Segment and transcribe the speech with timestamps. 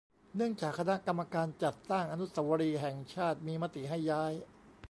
[0.35, 4.33] เนื่องจากคณะกรรมการจัดสร้างอนุสาวรีย์แห่งชาติมีมติให้ย้าย